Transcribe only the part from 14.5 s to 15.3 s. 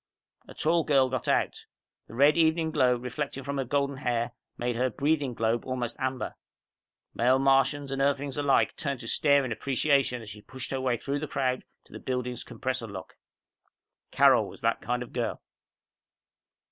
that kind of